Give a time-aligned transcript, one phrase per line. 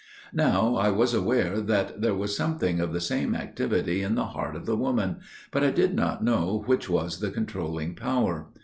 [0.33, 4.55] "Now I was aware that there was something of the same activity in the heart
[4.55, 5.17] of the woman,
[5.51, 8.47] but I did not know which was the controlling power.